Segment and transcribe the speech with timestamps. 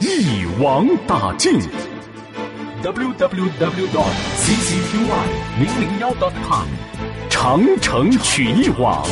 [0.00, 1.60] 一网打尽。
[2.82, 4.96] www dot ccqy
[5.58, 6.66] 零零幺 dot com。
[7.28, 9.06] 长城曲艺网，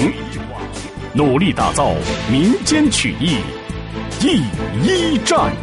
[1.15, 1.95] 努力打造
[2.31, 3.37] 民间曲艺
[4.19, 4.41] 第
[4.83, 5.55] 一站。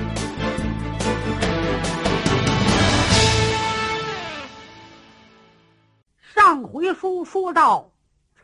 [6.36, 7.90] 上回书说到，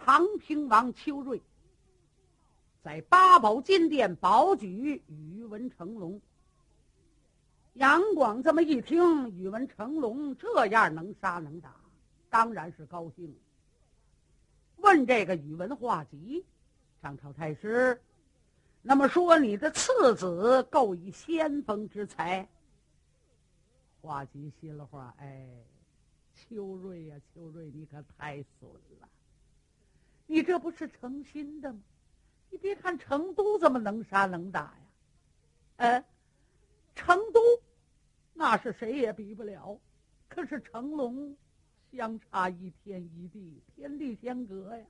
[0.04, 1.40] 长平王邱瑞
[2.84, 6.20] 在八宝金殿保举宇文成龙。
[7.74, 11.74] 杨广这么一听，宇文成龙这样能杀能打，
[12.30, 13.34] 当然是高兴。
[14.78, 16.46] 问这个宇文化及，
[17.02, 18.02] 上朝太师，
[18.82, 22.48] 那么说你的次子够以先锋之才。
[24.02, 25.48] 化及心了话，哎，
[26.34, 28.70] 秋瑞呀，秋瑞，你可太损
[29.00, 29.08] 了！
[30.26, 31.80] 你这不是诚心的吗？
[32.50, 34.76] 你别看成都这么能杀能打呀，
[35.78, 36.06] 哎，
[36.96, 37.40] 成都
[38.34, 39.80] 那是谁也比不了，
[40.28, 41.36] 可是成龙。
[41.94, 44.86] 相差一天一地，天地相隔呀！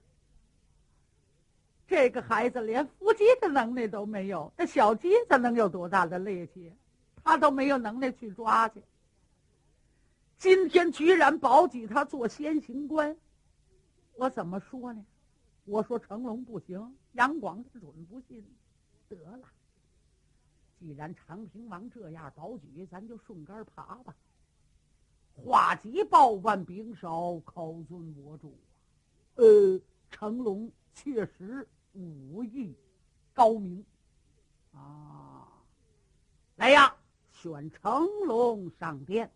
[1.87, 6.71] 这个孩子连伏击的能力都没有，这小鸡子能有多大的力气？
[7.23, 8.83] 他都没有能力去抓去。
[10.37, 13.17] 今天居然保举他做先行官，
[14.13, 15.03] 我怎么说呢？
[15.65, 18.45] 我说成龙不行，杨广他准不信。
[19.09, 19.39] 得了，
[20.81, 24.15] 既然长平王这样保举，咱就顺杆爬吧。
[25.31, 28.57] 化及报万兵少，口尊我主。
[29.35, 29.79] 呃，
[30.09, 32.75] 成龙确实武艺
[33.31, 33.85] 高明
[34.73, 35.47] 啊！
[36.55, 36.95] 来呀，
[37.31, 39.31] 选成龙上殿。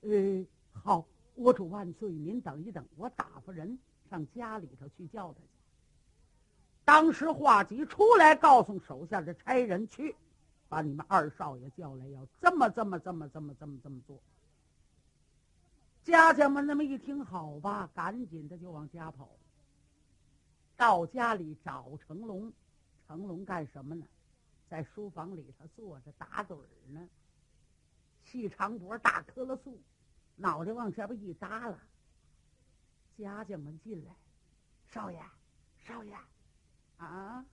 [0.00, 3.78] 呃，好，我主万岁，您等一等，我打发人
[4.08, 5.48] 上家里头去叫他去。
[6.86, 10.16] 当时化及出来，告诉手下的差人去，
[10.68, 14.20] 把你们二少爷叫来，要这么这么这么这么这么这么做。
[16.04, 19.28] 家家们那么一听，好吧，赶紧的就往家跑。
[20.76, 22.52] 到家里找成龙，
[23.06, 24.06] 成龙干什么呢？
[24.68, 27.08] 在书房里头坐着打盹儿呢。
[28.22, 29.80] 细长脖，大棵了素，
[30.36, 31.78] 脑袋往这边一耷拉。
[33.16, 34.14] 家家们进来，
[34.86, 35.20] 少爷，
[35.84, 36.14] 少爷，
[36.98, 37.44] 啊，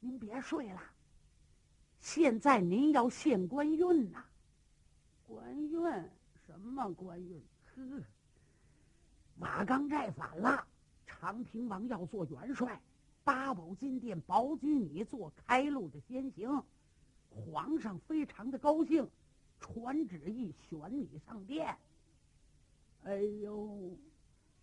[0.00, 0.82] 您别睡了，
[2.04, 4.22] 现在您要献官运呐。
[5.26, 5.80] 官运
[6.46, 7.42] 什么官运？
[7.74, 8.02] 呵，
[9.38, 10.66] 瓦岗寨反了，
[11.06, 12.78] 长平王要做元帅，
[13.24, 16.62] 八宝金殿保举你做开路的先行，
[17.30, 19.08] 皇上非常的高兴，
[19.58, 21.74] 传旨意选你上殿。
[23.04, 23.96] 哎呦，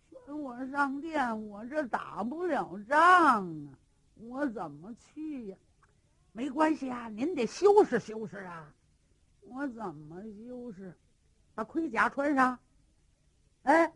[0.08, 3.78] 选我上殿，我这打不了仗啊，
[4.14, 5.56] 我怎么去呀？
[6.32, 8.74] 没关系啊，您得修饰修饰啊，
[9.42, 10.96] 我怎么修饰？
[11.54, 12.58] 把盔甲穿上。
[13.64, 13.92] 哎，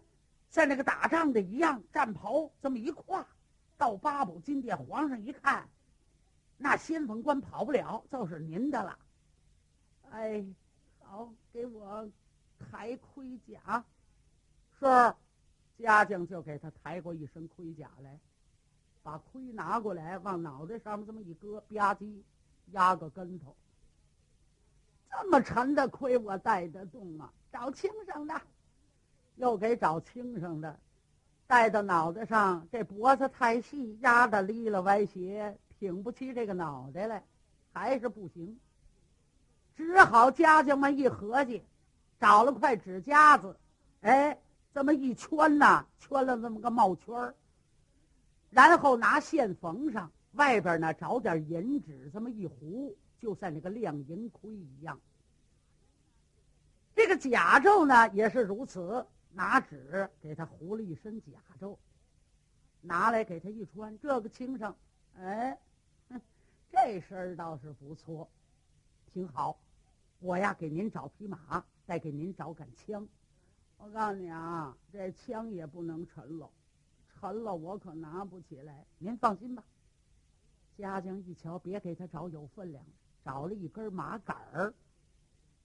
[0.51, 3.25] 像那个打仗的一样，战袍这么一挎，
[3.79, 5.67] 到八宝金殿，皇上一看，
[6.59, 8.99] 那先锋官跑不了，就是您的了。
[10.11, 10.45] 哎，
[11.01, 12.09] 好，给我
[12.59, 13.83] 抬盔甲。
[14.79, 14.85] 是，
[15.79, 18.21] 家将就给他抬过一身盔甲来，
[19.07, 22.23] 把盔拿过来，往脑袋上面这么一搁，吧唧，
[22.73, 23.55] 压个跟头。
[25.09, 27.31] 这么沉的盔，我带得动吗？
[27.53, 28.35] 找轻省的。
[29.37, 30.77] 又给找轻省的，
[31.47, 37.23] 戴到脑袋上，这脖子太细，压的离了歪斜，挺不起这个脑袋来，
[37.73, 38.59] 还是不行。
[39.77, 41.63] 只好家将们一合计，
[42.19, 43.57] 找了块纸夹子，
[44.01, 44.37] 哎，
[44.75, 47.35] 这么一圈呐，圈了这么个帽圈儿，
[48.51, 55.01] 然后拿线缝上，外边呢找点银纸，这么一糊，就像那个亮银盔一样。
[56.95, 59.07] 这个甲胄呢也是如此。
[59.33, 61.77] 拿纸给他糊了一身甲胄，
[62.81, 64.75] 拿来给他一穿，这个轻省，
[65.19, 65.59] 哎，
[66.73, 68.27] 这身倒是不错，
[69.13, 69.61] 挺好。
[70.21, 73.07] 我呀，给您找匹马，再给您找杆枪。
[73.77, 76.51] 我告诉你啊，这枪也不能沉了，
[77.19, 78.85] 沉了我可拿不起来。
[78.99, 79.65] 您放心吧。
[80.77, 82.85] 家将一瞧，别给他找有分量，
[83.25, 84.75] 找了一根马杆儿。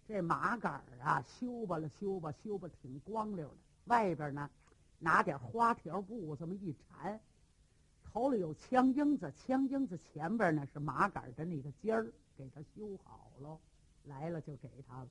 [0.07, 3.56] 这马杆儿啊，修吧了修吧，修吧挺光溜的。
[3.86, 4.50] 外边呢，
[5.00, 7.19] 拿点花条布这么一缠，
[8.04, 13.59] 头里有枪缨子，枪缨子前边呢是马杆的那个尖儿，给他修好了。
[14.06, 15.07] 来了就给他了。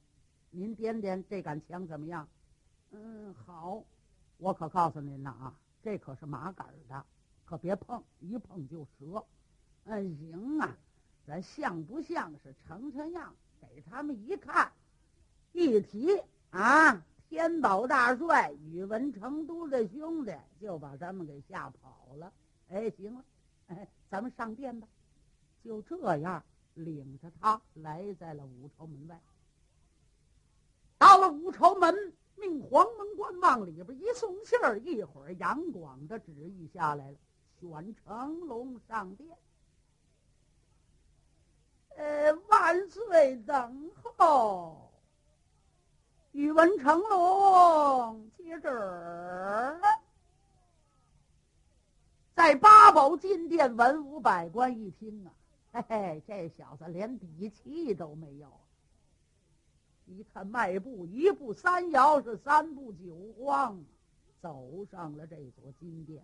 [0.51, 2.27] 您掂掂这杆枪怎么样？
[2.93, 3.85] 嗯，好。
[4.39, 7.05] 我可告诉您了啊，这可是麻杆的，
[7.45, 9.25] 可别碰，一碰就折。
[9.85, 10.77] 嗯，行啊，
[11.27, 13.35] 咱像不像是成成样？
[13.61, 14.73] 给他们一看，
[15.53, 22.33] 一提啊，天宝大帅宇文成都的兄弟就把咱们给吓跑了。
[22.69, 23.25] 哎，行了，
[23.69, 24.89] 哎，咱们上殿吧。
[25.63, 26.43] 就这样，
[26.75, 29.21] 领着他来在了武朝门外。
[31.01, 37.17] 到了五朝门，命黄门官往里边一送信儿，一会儿杨广的旨意下来了，
[37.59, 39.35] 选成龙上殿。
[41.97, 43.35] 呃，万岁！
[43.47, 44.93] 等候。
[46.33, 49.81] 宇文成龙接旨，
[52.35, 55.33] 在八宝金殿，文武百官一听啊，
[55.73, 58.53] 嘿嘿，这小子连底气都没有。
[60.11, 63.81] 一看迈步一步三摇，是三步九晃，
[64.41, 66.23] 走上了这座金殿。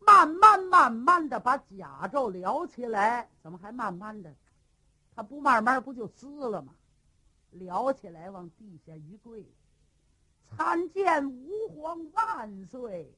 [0.00, 4.34] 慢慢慢慢的把甲胄撩起来，怎么还慢慢的？
[5.14, 6.74] 他不慢慢不就撕了吗？
[7.52, 9.46] 撩起来往地下一跪，
[10.50, 13.10] 参见吾皇万岁！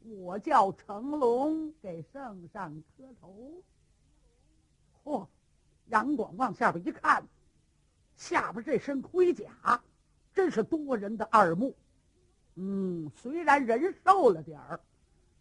[0.00, 3.52] 我叫成龙，给圣上磕头。
[5.04, 5.26] 嚯！
[5.86, 7.24] 杨广往下边一看，
[8.18, 9.80] 下边这身盔甲
[10.34, 11.74] 真是多人的耳目。
[12.56, 14.80] 嗯，虽然人瘦了点儿，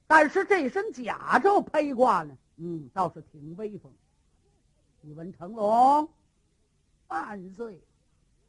[0.06, 3.91] 但是这身甲胄披挂呢，嗯，倒是挺威风。
[5.01, 6.07] 宇文成龙，
[7.07, 7.81] 万岁！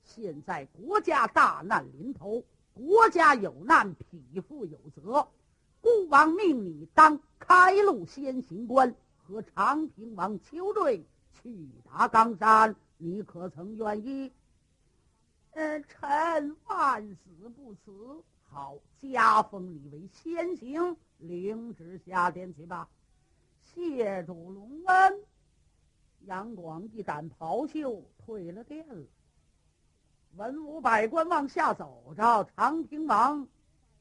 [0.05, 5.27] 现在国家大难临头，国家有难，匹夫有责，
[5.81, 11.03] 孤王命你当开路先行官，和长平王邱瑞
[11.33, 14.33] 去打冈山，你可曾愿意？
[15.53, 18.23] 呃，臣万死不辞。
[18.43, 22.89] 好，加封你为先行，领旨下殿去吧。
[23.63, 25.25] 谢主隆恩。
[26.23, 29.07] 杨广一掸袍袖，退了殿了。
[30.35, 33.47] 文武百官往下走着，长平王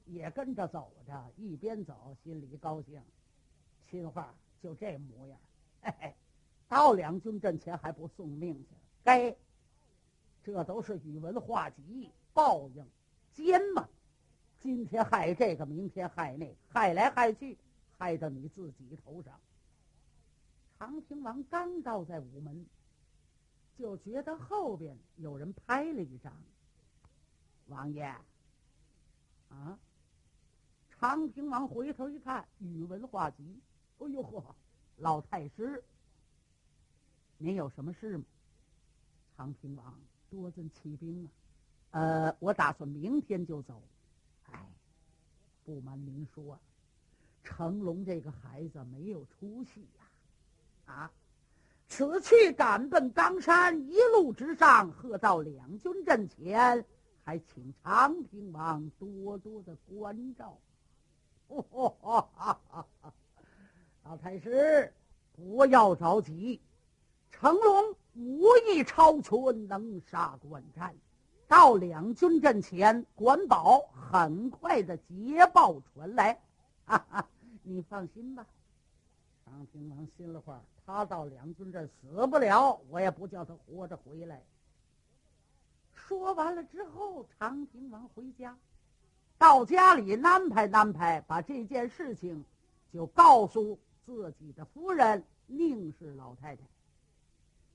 [0.06, 3.02] 也跟着走着，一边走心里高兴。
[3.90, 5.40] 秦话就这模样，
[5.82, 6.16] 嘿嘿，
[6.68, 8.76] 到两军阵前还不送命去？
[9.08, 9.34] 该，
[10.44, 12.86] 这都是宇文化及报应，
[13.32, 13.88] 奸嘛！
[14.60, 17.58] 今天害这个，明天害那，害来害去，
[17.98, 19.40] 害到你自己头上。
[20.78, 22.66] 长平王刚到在午门，
[23.78, 26.34] 就觉得后边有人拍了一掌。
[27.68, 28.04] 王爷，
[29.48, 29.80] 啊！
[30.90, 33.58] 长平王回头一看，宇文化及，
[34.00, 34.54] 哎呦呵，
[34.98, 35.82] 老太师，
[37.38, 38.26] 您有什么事吗？
[39.38, 39.94] 长平王，
[40.32, 41.30] 多尊启兵
[41.92, 42.02] 啊！
[42.02, 43.82] 呃，我打算明天就走。
[44.52, 44.68] 哎，
[45.64, 46.60] 不瞒您说，
[47.44, 50.94] 成龙这个孩子没有出息呀。
[50.94, 51.12] 啊！
[51.90, 56.84] 此去赶奔冈山，一路直上，喝到两军阵前，
[57.24, 60.58] 还请长平王多多的关照。
[64.04, 64.94] 老太师，
[65.32, 66.60] 不要着急，
[67.32, 70.96] 成龙武艺超群，能杀惯战。
[71.48, 76.40] 到两军阵前，管保很快的捷报传来。
[76.86, 77.28] 哈哈，
[77.64, 78.46] 你放心吧。
[79.46, 80.62] 长平王心里话。
[80.86, 84.42] 他到两军阵死不了，我也不叫他活着回来。
[85.94, 88.58] 说完了之后，长平王回家，
[89.38, 92.46] 到家里安排安排，把这件事情
[92.94, 96.64] 就告诉自己的夫人宁氏老太太。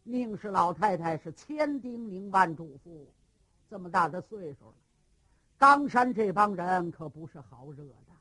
[0.04, 3.06] 宁氏老太太是千叮咛万嘱咐，
[3.71, 4.75] 这么大的岁数了，
[5.59, 8.12] 冈山这帮人可不是好惹的。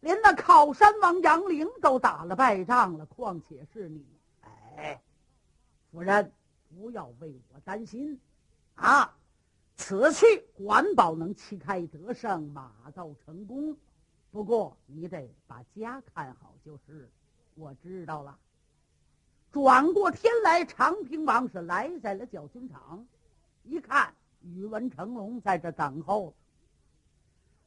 [0.00, 4.06] 连那靠山王杨凌都打了败仗了，况且是你？
[4.76, 5.00] 哎，
[5.90, 6.30] 夫人，
[6.68, 8.20] 不要为我担心，
[8.76, 9.16] 啊，
[9.74, 10.24] 此去
[10.54, 13.76] 管保能旗开得胜，马到成功。
[14.30, 17.10] 不过你得把家看好就是。
[17.56, 18.38] 我知道了。
[19.52, 23.06] 转过天来，长平王是来在了教军场，
[23.62, 26.34] 一看宇文成龙在这等候。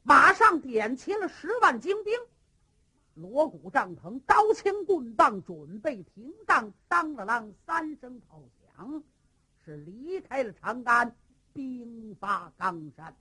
[0.02, 2.14] 马上点齐了十万精兵，
[3.14, 8.40] 锣鼓帐篷、刀枪棍棒准备停当，当了啷三声炮
[8.76, 9.02] 响，
[9.64, 11.14] 是离开了长安，
[11.52, 13.14] 兵发冈山。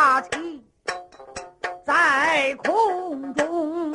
[0.00, 0.64] 大旗
[1.84, 3.90] 在空中，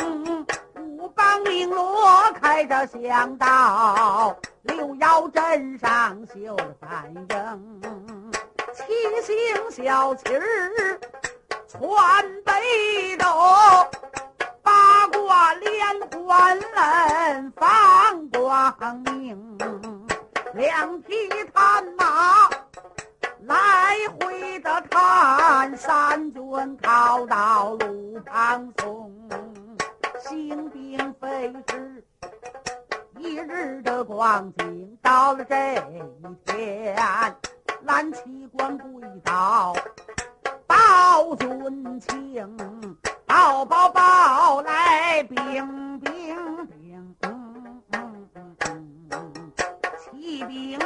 [0.76, 7.82] 五梆绫锣开这响道，六爻针上绣三针，
[8.74, 8.84] 七
[9.22, 11.00] 星小旗儿
[11.70, 11.82] 穿
[12.44, 13.26] 北斗，
[14.62, 16.60] 八卦连环
[17.56, 19.58] 放光明，
[20.54, 21.16] 两匹
[21.54, 22.50] 探马。
[23.46, 23.56] 来
[24.20, 29.12] 回的看，三军靠到路旁松，
[30.22, 32.04] 行兵飞驰。
[33.18, 36.02] 一日的光景，到了这一
[36.46, 36.96] 天，
[37.84, 39.76] 蓝旗官跪倒，
[40.66, 42.58] 报军情，
[43.26, 47.16] 报报报来禀禀禀，
[50.00, 50.80] 骑兵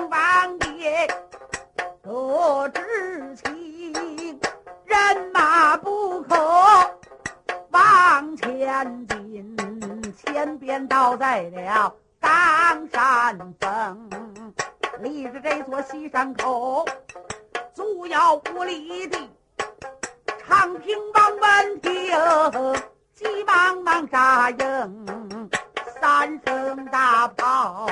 [11.07, 11.95] 倒在了。
[12.19, 14.09] 冈山峰，
[14.99, 16.85] 离着这座西山口，
[17.73, 19.17] 足有五里地。
[20.45, 21.93] 长平王闻听，
[23.13, 25.49] 急忙忙扎营，
[26.01, 27.87] 三声大炮，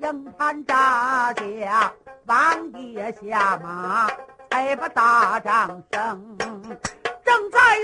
[0.00, 1.92] 营盘扎下，
[2.26, 4.08] 王爷下马，
[4.52, 6.36] 才把大掌声。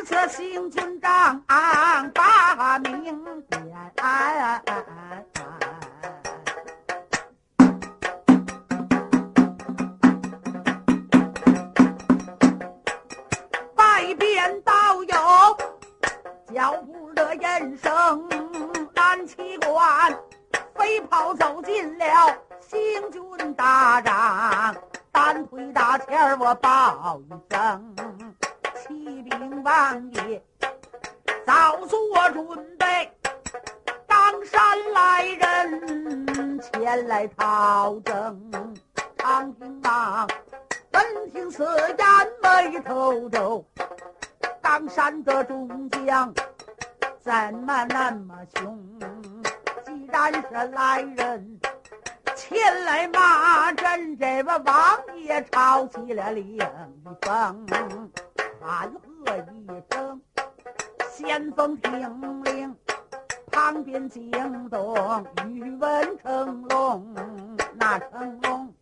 [0.08, 3.66] 正在此行军长把名点。
[13.75, 14.72] 外边道
[15.02, 15.14] 有
[16.54, 18.28] 脚步的人声，
[18.94, 20.16] 蓝旗官
[20.76, 22.04] 飞跑走进了
[22.60, 22.78] 行
[23.10, 24.76] 军大帐，
[25.10, 27.96] 单腿大前我报一声，
[29.66, 30.40] 王爷
[31.44, 31.99] 早做
[32.30, 33.12] 准备，
[34.06, 38.52] 冈山来人前来讨证，
[39.18, 40.28] 长平王。
[40.92, 41.99] 闻听此言，
[42.40, 43.66] 眉头皱。
[44.62, 46.32] 冈山的众将
[47.18, 48.78] 怎么那么凶？
[49.85, 51.61] 既然是来人
[52.37, 56.56] 前来骂阵，这位王爷抄起了令
[57.20, 57.66] 封，
[58.61, 58.92] 喊
[59.26, 60.21] 我一声
[61.11, 62.76] ：“先锋听令！”
[63.50, 64.30] 旁边惊
[64.71, 67.16] 动宇文成龙，
[67.75, 68.73] 那成龙。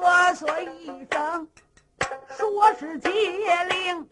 [0.00, 1.48] 咳嗽一声，
[2.28, 3.10] 说是接
[3.70, 4.06] 令，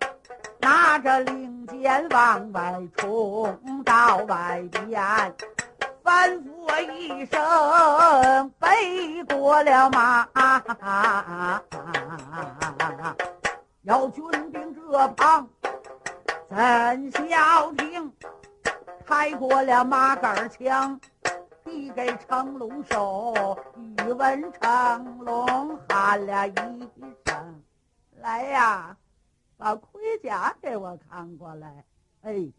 [0.58, 5.34] 拿着令箭往外冲，到外边
[6.02, 10.26] 吩咐一声，背过了马，
[13.82, 14.61] 要军兵
[14.92, 15.48] 这旁
[16.50, 18.12] 怎消停？
[19.06, 21.00] 开过了马杆枪。
[21.64, 23.56] 递给成龙手，
[24.04, 26.54] 宇文成龙喊了一
[27.24, 27.62] 声
[28.20, 28.94] ：“来呀，
[29.56, 31.84] 把盔甲给我扛过来。”
[32.20, 32.52] 哎，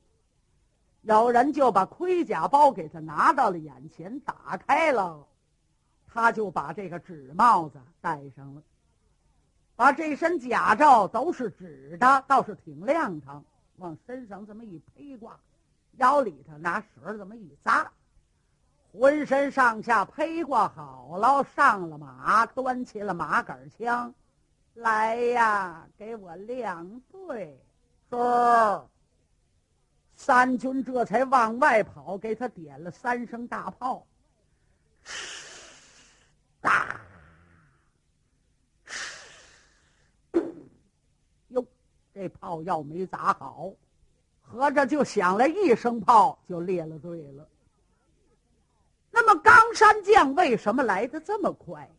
[1.02, 5.28] 有人就把盔甲包给他拿到了眼前，打开了，
[6.08, 8.64] 他就把这个纸帽子戴上了，
[9.76, 13.44] 把这身甲胄都是纸的，倒是挺亮堂，
[13.78, 15.40] 往身上这么一披挂，
[15.98, 17.92] 腰里头拿绳这么一扎，
[18.92, 24.14] 浑身上下披挂好了，上了马，端起了马杆枪，
[24.76, 27.60] 来呀，给我亮队！
[28.10, 28.18] 是。
[30.16, 34.06] 三军这才往外跑，给他点了三声大炮，
[36.62, 37.02] 大，
[41.48, 41.66] 哟，
[42.14, 43.72] 这炮要没砸好，
[44.42, 47.48] 合着就响了一声炮，就列了队了。
[49.12, 51.90] 那么冈山将为什么来的这么快？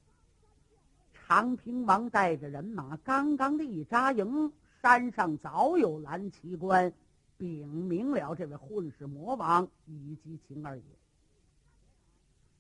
[1.13, 4.53] 长平王带着人马刚刚的一扎营，
[4.83, 6.93] 山上早有蓝旗官。
[7.37, 10.83] 禀明了这位混世魔王以及秦二爷。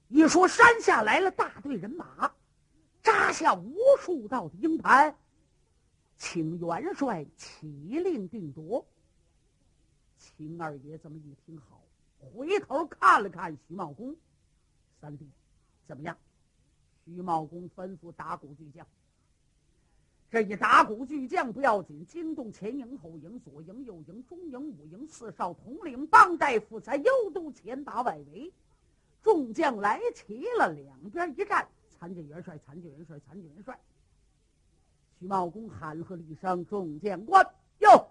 [0.08, 2.32] 一说山下来了大队人马，
[3.00, 5.14] 扎下无数道的鹰盘，
[6.24, 8.84] 请元帅起令定夺。
[10.16, 11.82] 秦二爷这么一听，好，
[12.18, 14.16] 回头看了看徐茂公，
[14.98, 15.28] 三弟
[15.86, 16.16] 怎么样？
[17.04, 18.86] 徐茂公吩咐打鼓巨将。
[20.30, 28.50] 这一打鼓巨将不要紧，惊动前营后营左营右营中营五营四少统领帮大夫在右都前打外围，
[29.22, 33.78] 众将来齐了，两边一站，参见元帅，参见元帅，参见元帅。
[35.18, 37.46] 徐茂公喊喝了一声：“众将官
[37.78, 38.08] 哟！”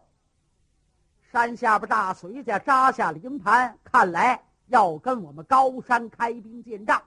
[1.31, 7.03] 山下边大隋家扎下了营盘，看来要跟我们高山开兵见仗，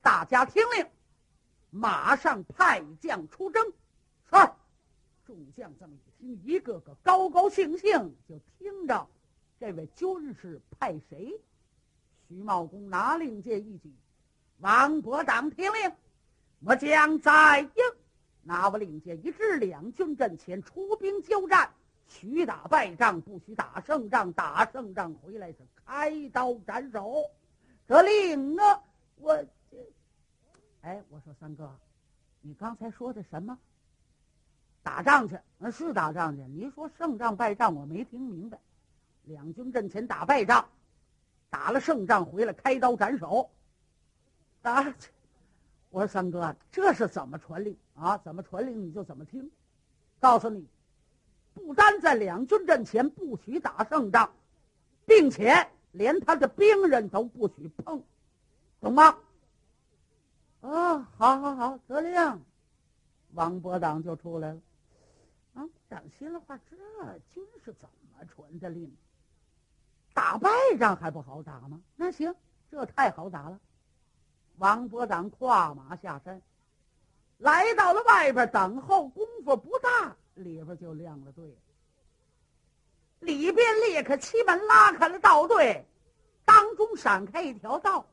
[0.00, 0.86] 大家听令，
[1.70, 3.62] 马上派将出征。
[4.30, 4.36] 是，
[5.26, 9.06] 众将这么一听，一个个高高兴兴，就听着
[9.60, 11.38] 这位军师派谁？
[12.26, 13.94] 徐茂公拿令箭一举，
[14.58, 15.92] 王伯当听令，
[16.60, 17.68] 我将在应。
[18.48, 21.70] 拿我令箭一支，两军阵前出兵交战，
[22.06, 24.32] 许打败仗，不许打胜仗。
[24.32, 27.26] 打胜仗回来是开刀斩首。
[27.86, 28.82] 得令啊！
[29.16, 29.44] 我，
[30.80, 31.78] 哎，我说三哥，
[32.40, 33.58] 你刚才说的什么？
[34.82, 36.42] 打仗去，那是打仗去。
[36.44, 38.58] 你说胜仗败仗，我没听明白。
[39.24, 40.66] 两军阵前打败仗，
[41.50, 43.50] 打了胜仗回来开刀斩首。
[44.62, 44.94] 啊！
[45.90, 48.18] 我说三哥，这是怎么传令啊？
[48.18, 49.50] 怎么传令你就怎么听。
[50.20, 50.66] 告诉你，
[51.54, 54.30] 不单在两军阵前不许打胜仗，
[55.06, 58.02] 并且连他的兵人都不许碰，
[58.80, 59.16] 懂吗？
[60.60, 62.42] 啊，好好好，得令。
[63.32, 64.60] 王伯党就出来了。
[65.54, 66.76] 啊长心了话，这
[67.30, 68.92] 军是怎么传的令？
[70.12, 71.80] 打败仗还不好打吗？
[71.96, 72.34] 那行，
[72.70, 73.58] 这太好打了。
[74.58, 76.40] 王伯党跨马下山，
[77.38, 79.08] 来到了外边等候。
[79.08, 81.56] 功夫不大，里边就亮了队。
[83.20, 85.84] 里边裂开七门，拉开了道队，
[86.44, 88.06] 当中闪开一条道，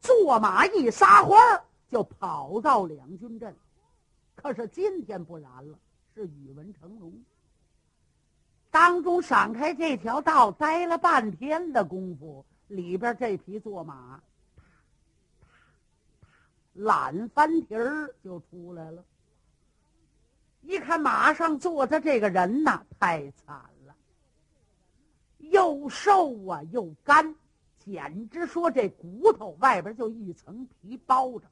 [0.00, 3.56] 坐马一撒欢儿就跑到两军阵。
[4.34, 5.78] 可是今天不然了。
[6.12, 7.12] 是宇文成龙，
[8.70, 14.20] 当中闪开这条道，待了半天的功夫，里边这匹坐马，
[16.74, 19.04] 懒翻蹄儿就出来了。
[20.62, 23.56] 一看马上坐的这个人呐，太惨
[23.86, 23.94] 了，
[25.38, 27.34] 又瘦啊又干，
[27.78, 31.46] 简直说这骨头外边就一层皮包着。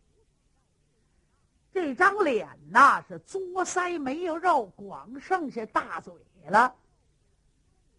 [1.72, 6.12] 这张脸呐是作腮没有肉，光剩下大嘴
[6.46, 6.74] 了。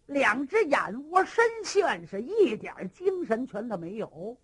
[0.06, 4.36] 两只眼窝深陷，是一点精神全都没有。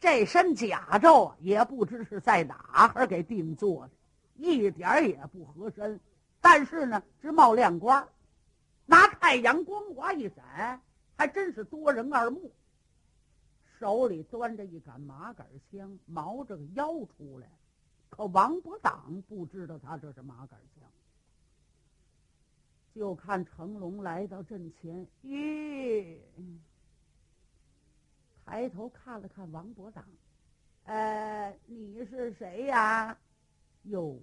[0.00, 3.92] 这身甲胄也不知是在哪儿给定做的，
[4.36, 5.98] 一点也不合身。
[6.40, 8.08] 但是呢，直冒亮光，
[8.86, 10.80] 拿太阳光华一闪，
[11.16, 12.52] 还真是多人二目。
[13.78, 17.48] 手里端着一杆马杆枪，毛着个腰出来。
[18.08, 20.88] 可王伯党不知道他这是马杆枪，
[22.94, 26.16] 就看成龙来到阵前，咦，
[28.48, 30.02] 抬头看了看王伯党，
[30.84, 33.14] 呃，你是谁呀？
[33.82, 34.18] 哟，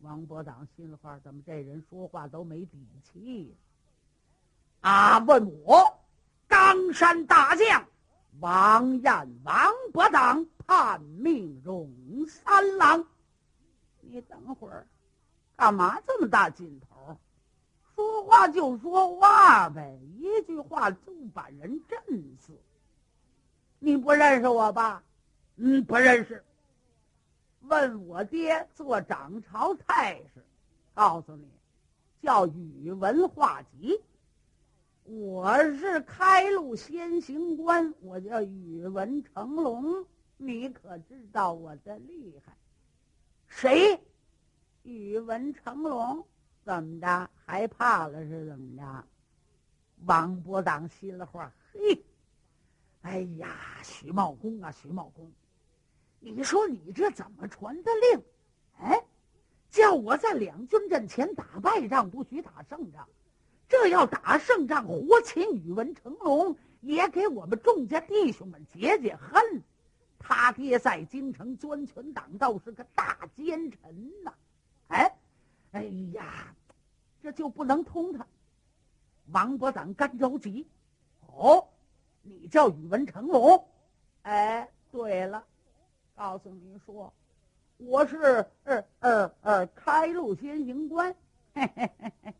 [0.00, 3.56] 王伯党心里话，怎么这人说话都没底气？
[4.80, 5.96] 啊，问我
[6.48, 7.86] 冈山大将
[8.40, 11.88] 王彦，王伯党叛命荣
[12.26, 13.06] 三郎。
[14.00, 14.88] 你等会儿，
[15.54, 17.16] 干嘛这么大劲头？
[17.94, 22.60] 说话就说话呗，一句话就把人震死。
[23.84, 25.02] 你不认识我吧？
[25.56, 26.44] 嗯，不认识。
[27.62, 30.44] 问我爹做掌朝太师，
[30.94, 31.48] 告诉你，
[32.22, 34.00] 叫宇文化及。
[35.02, 42.56] 我是开路先行官，我叫宇文成龙，你可知道我的厉害？
[43.48, 44.00] 谁？
[44.84, 46.24] 宇文成龙？
[46.64, 47.28] 怎么着？
[47.44, 49.04] 害怕了是怎么着？
[50.04, 52.00] 王伯当心了话，嘿，
[53.02, 55.30] 哎呀，徐茂公啊，徐茂公，
[56.20, 58.22] 你说你这怎么传的令？
[58.78, 59.04] 哎，
[59.70, 63.08] 叫我在两军阵前打败仗，不许打胜仗。
[63.68, 69.62] 这要打胜仗，活擒宇文成龙，也给我们众家弟兄们解解恨。
[70.18, 74.32] 他爹在京城专权党道，是个大奸臣呐！
[74.88, 75.18] 哎，
[75.72, 76.54] 哎呀，
[77.20, 78.24] 这就不能通他。
[79.32, 80.68] 王伯党干着急。
[81.26, 81.66] 哦，
[82.22, 83.68] 你叫宇文成龙？
[84.22, 85.44] 哎，对了，
[86.14, 87.12] 告诉您说，
[87.78, 91.14] 我是呃呃呃开路先行官。
[91.54, 92.34] 嘿嘿嘿嘿。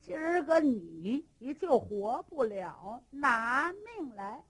[0.00, 4.42] 今儿个你你就活不了，拿命来！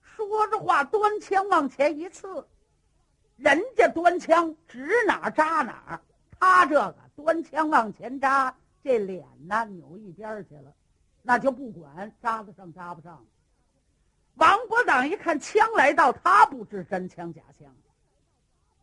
[0.00, 2.46] 说着话，端枪往前一刺，
[3.36, 6.00] 人家端枪指哪扎哪，
[6.38, 10.72] 他这个端枪往前扎，这脸呢扭一边去了，
[11.22, 13.26] 那就不管扎得上扎不上。
[14.34, 17.74] 王伯党一看枪来到，他不知真枪假枪，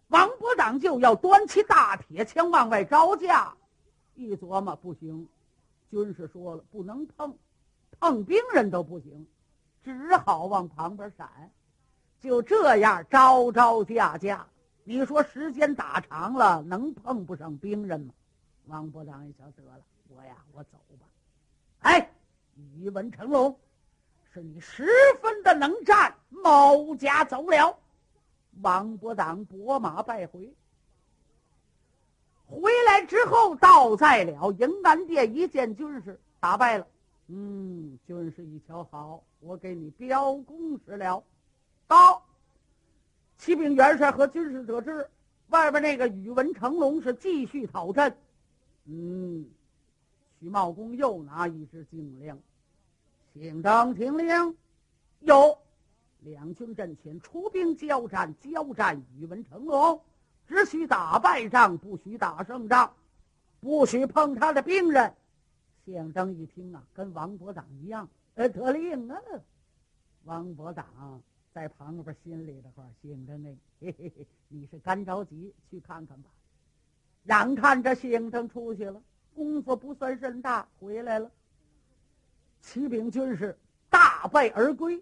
[0.07, 3.55] 王伯党就要端起大铁枪往外招架，
[4.15, 5.27] 一琢磨不行。
[5.89, 7.35] 军士说了，不能碰，
[7.99, 9.27] 碰兵人都不行，
[9.83, 11.51] 只好往旁边闪。
[12.21, 14.45] 就这样招招架架，
[14.83, 18.13] 你说时间打长了，能碰不上兵人吗？
[18.67, 21.07] 王伯当一想，得了，我呀，我走吧。
[21.79, 22.11] 哎，
[22.75, 23.57] 宇文成龙，
[24.31, 24.87] 是你十
[25.21, 27.77] 分的能战，某家走了。
[28.61, 30.53] 王伯当拨马败回。
[32.45, 36.87] 回来之后，到在了迎南殿，一见军士打败了。
[37.27, 41.23] 嗯，军士一瞧，好，我给你标功时了。
[41.87, 42.23] 到，
[43.37, 45.07] 启禀元帅和军士得知，
[45.49, 48.15] 外边那个宇文成龙是继续讨阵。
[48.85, 49.45] 嗯，
[50.39, 52.39] 徐茂公又拿一支精令，
[53.39, 54.27] 请当听令。
[55.21, 55.57] 有，
[56.19, 60.01] 两军阵前出兵交战，交战宇文成龙。
[60.45, 62.93] 只许打败仗，不许打胜仗，
[63.61, 65.13] 不许碰他的兵人。
[65.85, 69.17] 宪章一听啊，跟王伯党一样，呃，得令啊。
[70.25, 71.21] 王伯党
[71.53, 76.29] 在旁边心里的话，姓征哎，嘿嘿嘿，你是干着急，去看看吧。
[77.23, 79.01] 眼看着宪章出去了，
[79.33, 81.31] 功夫不算甚大，回来了。
[82.61, 83.57] 启禀军师，
[83.89, 85.01] 大败而归。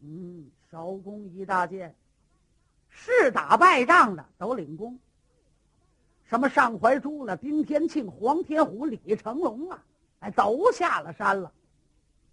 [0.00, 1.94] 嗯，收功一大件。
[2.90, 4.98] 是打败仗的都领功，
[6.24, 9.84] 什么上怀珠了、丁天庆、黄天虎、李成龙啊，
[10.20, 11.52] 哎，都下了山了，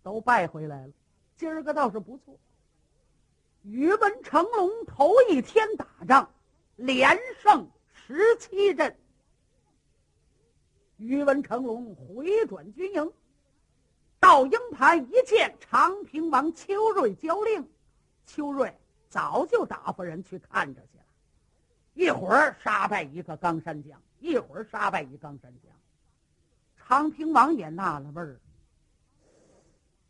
[0.02, 0.94] 都败回来了。
[1.36, 2.38] 今儿个倒是不错。
[3.64, 6.32] 宇文成龙头一天打仗，
[6.78, 8.98] 连胜十七阵。
[10.98, 13.12] 宇文成龙回转军营，
[14.26, 17.70] 到营盘一见长平王邱瑞交令，
[18.26, 18.76] 邱瑞。
[19.08, 21.04] 早就打发人去看着去了，
[21.94, 25.72] 一会儿杀败一个冈山将，一会儿杀败一冈山将。
[26.76, 28.42] 长平王也纳了闷儿，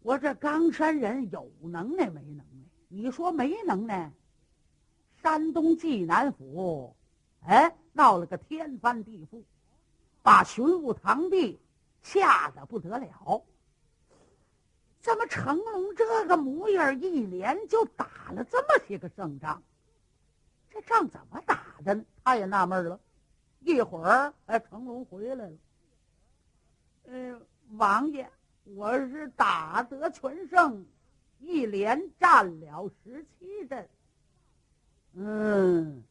[0.02, 2.46] 我这冈山人有能耐没能耐？
[2.88, 4.10] 你说没能耐？
[5.22, 6.96] 山东济南府，
[7.46, 9.44] 哎，闹了个天翻地覆，
[10.24, 11.60] 把巡抚堂弟
[12.02, 13.44] 吓得不得了。
[15.16, 19.64] 怎么成龙这个模样，一连就打了这么些个胜仗？
[20.70, 22.04] 这仗怎么打的呢？
[22.22, 23.00] 他也纳闷了。
[23.62, 25.58] 一会儿，哎，成龙回来了。
[27.06, 27.42] 嗯，
[27.78, 28.30] 王爷，
[28.66, 30.86] 我是打得全胜，
[31.40, 33.88] 一连战了十七阵。
[35.14, 36.04] 嗯，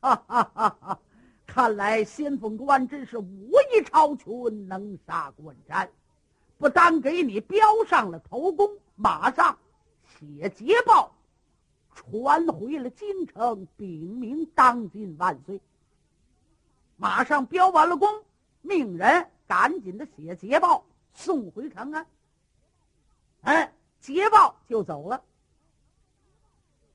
[0.00, 1.00] 哈哈哈哈！
[1.46, 5.88] 看来先锋官真是武艺超群，能杀惯战。
[6.58, 9.56] 不单给你标上了头功，马上
[10.18, 11.14] 写捷报，
[11.94, 15.60] 传回了京城，禀明当今万岁。
[16.96, 18.08] 马上标完了功，
[18.60, 22.06] 命人赶紧的写捷报送回长安。
[23.42, 25.22] 哎，捷报就走了。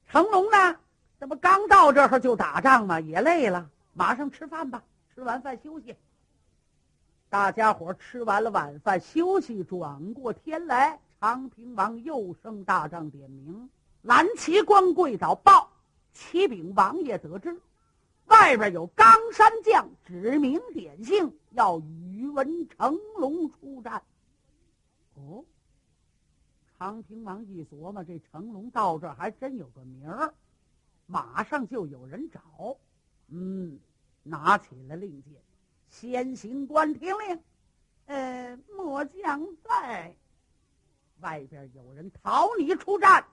[0.10, 0.76] 成龙呢？
[1.22, 3.00] 这不刚到这儿就打仗吗？
[3.00, 4.84] 也累了，马上吃饭吧，
[5.16, 5.96] 吃完饭休息。
[7.34, 9.64] 大家伙吃完了晚饭，休息。
[9.64, 13.68] 转过天来，长平王又升大帐点名，
[14.04, 15.68] 蓝旗官跪倒报：
[16.14, 17.60] 启禀王爷，得知
[18.26, 24.04] 外边有冈山将指名点姓，要宇文成龙出战。
[25.16, 25.44] 哦，
[26.78, 30.32] 长平王一琢磨，这成龙到这还真有个名儿，
[31.08, 32.78] 马上就有人找。
[33.30, 33.80] 嗯，
[34.22, 35.34] 拿起了令箭，
[35.94, 37.40] 先行官听令。
[38.08, 40.12] 呃，末将在。
[41.20, 43.24] 外边有人讨你出战，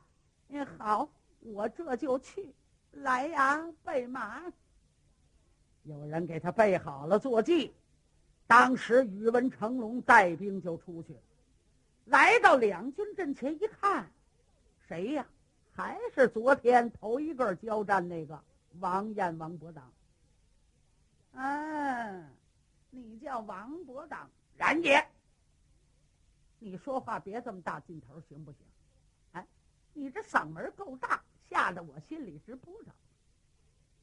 [0.51, 1.09] 嗯，好，
[1.41, 2.55] 我这就去。
[2.93, 4.43] 来呀，备马。
[5.85, 7.73] 有人给他备好了坐骑。
[8.47, 11.21] 当时宇文成龙带兵就出去了，
[12.05, 14.13] 来到两军阵前一看，
[14.87, 15.27] 谁呀？
[15.73, 18.39] 还是昨天头一个交战那个
[18.81, 19.91] 王彦王伯当。
[21.33, 22.27] 嗯，
[22.91, 25.07] 你叫王伯当，然也。
[26.59, 28.61] 你说话别这么大劲头，行不行？
[29.33, 29.47] 哎，
[29.95, 32.93] 你这嗓门够大，吓得我心里直扑腾。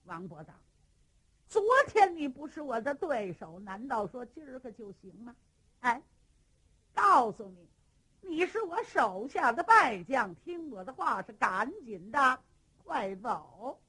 [0.05, 0.55] 王伯当，
[1.47, 5.35] 昨天你不是我的对手，难道说今儿个就行吗？
[5.81, 6.01] 哎，
[6.95, 7.67] 告诉你，
[8.21, 12.39] 你是我手下的败将，听我的话，是赶紧的，
[12.83, 13.79] 快走。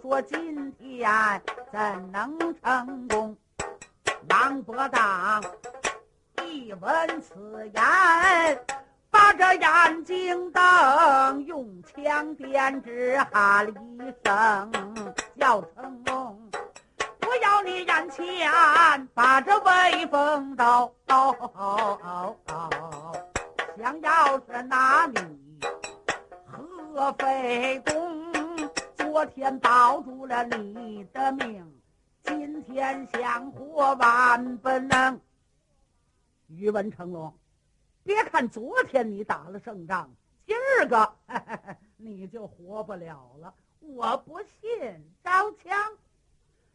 [0.00, 3.36] 说今天怎能成功？
[4.28, 5.42] 王伯当
[6.44, 7.34] 一闻此
[7.74, 7.82] 言，
[9.10, 14.72] 把这眼睛瞪，用枪点指喊了一声
[15.38, 16.50] ：“叫成龙！
[17.26, 20.92] 我要你眼前把这威风刀，
[23.78, 25.20] 想要是拿你
[26.94, 28.15] 何非公？”
[29.16, 31.66] 昨天保住了你的命，
[32.22, 35.18] 今天想活万不能。
[36.48, 37.32] 宇文成龙，
[38.04, 41.16] 别看昨天你打了胜仗，今儿个
[41.96, 43.54] 你就活不了了。
[43.80, 45.74] 我不信，招枪！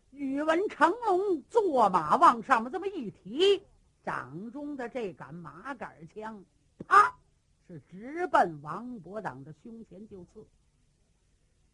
[0.10, 3.62] 宇文成龙坐马往上面这么一提，
[4.04, 6.44] 掌中的这杆马杆枪，
[6.88, 7.14] 啪，
[7.68, 10.44] 是直奔王伯党的胸前就刺。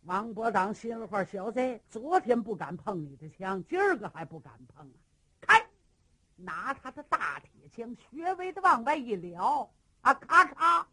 [0.08, 4.96] 王伯当心里话：小子，昨天不敢碰你的枪，今儿个还不敢碰啊！
[5.42, 5.68] 开，
[6.38, 10.86] 拿他的大铁枪，学微的往外一撩，啊，咔嚓，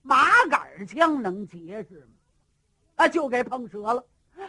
[0.00, 2.14] 马杆枪能结实吗？
[2.96, 4.02] 啊，就给碰折了。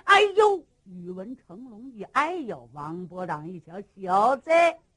[0.05, 0.63] 哎呦！
[0.85, 4.49] 宇文成龙一哎呦，王伯当一瞧，小子，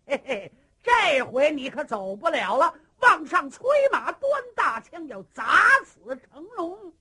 [0.06, 2.72] 嘿嘿，这回你可走不了了！
[3.00, 6.92] 往上催马，端大枪要砸死成龙。